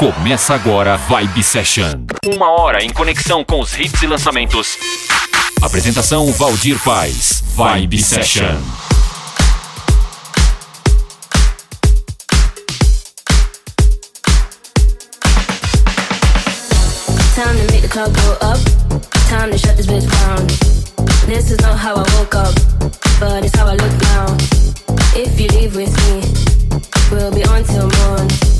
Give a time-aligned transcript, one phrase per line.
[0.00, 2.06] Começa agora Vibe Session.
[2.24, 4.78] Uma hora em conexão com os hits e lançamentos.
[5.60, 7.44] Apresentação Valdir Paz.
[7.54, 8.56] Vibe Session.
[17.34, 18.58] Time to make the club go up.
[19.28, 20.46] Time to shut this bitch down.
[21.26, 22.54] This is not how I woke up,
[23.20, 24.34] but it's how I look now.
[25.14, 26.22] If you leave with me,
[27.12, 28.59] we'll be on till morn.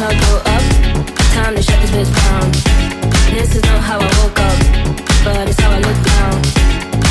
[0.00, 0.62] Make go up.
[1.34, 2.50] Time to shut this bitch down.
[3.34, 4.58] This is not how I woke up,
[5.24, 6.40] but it's how I look now.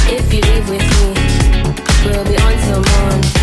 [0.10, 1.14] If you leave with me,
[2.04, 3.39] we'll be on till.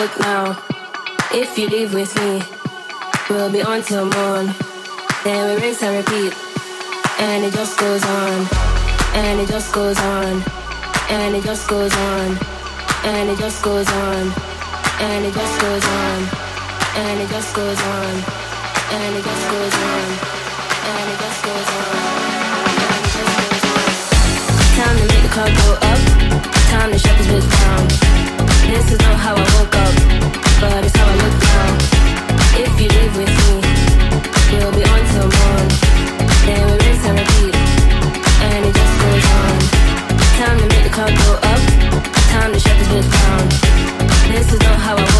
[0.00, 0.56] Look now.
[1.30, 2.40] If you leave with me,
[3.28, 4.46] we'll be on till morn.
[5.24, 6.32] Then we rinse and repeat,
[7.20, 8.48] and it just goes on,
[9.20, 10.42] and it just goes on,
[11.10, 12.28] and it just goes on,
[13.04, 14.32] and it just goes on,
[15.04, 16.18] and it just goes on,
[16.96, 18.12] and it just goes on,
[18.96, 20.06] and it just goes on,
[20.94, 21.92] and it just goes on.
[24.80, 26.00] Time to make the club go up.
[26.72, 28.39] Time to shut this bitch down.
[28.70, 29.94] This is not how I woke up,
[30.62, 31.70] but it's how I look now.
[32.54, 32.86] If you
[33.18, 33.58] with me,
[34.52, 35.28] we'll be on till
[38.46, 39.58] and it just goes on.
[40.38, 41.62] Time to make the club go up.
[42.30, 43.48] Time to shut this bitch down.
[44.30, 45.19] This is not how I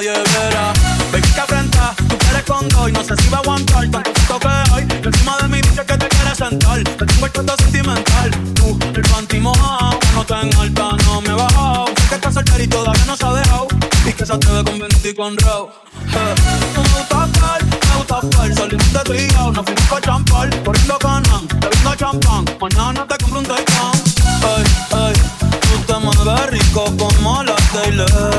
[0.00, 0.72] nadie viera.
[1.12, 4.38] Baby, te afrenta, tú quieres con y no sé si va a aguantar tanto puto
[4.40, 4.88] que hay.
[5.02, 8.30] Y encima de mí dice que te quieres sentar, te tengo el trato sentimental.
[8.54, 11.86] Tú, el panty mojado, no te en alta, no me he bajado.
[11.86, 13.68] Sé que estás soltero y todavía no se ha dejado,
[14.06, 15.70] y que se atreve con 20 y con Rao.
[16.74, 20.98] No me gusta estar, me gusta estar, salimos de trío, nos fuimos pa' champar, corriendo
[20.98, 23.92] canan, bebiendo champán, mañana te compro un taikán.
[24.56, 24.64] Ey,
[24.98, 25.12] ey,
[25.50, 28.29] tú te mueves rico como la Taylor.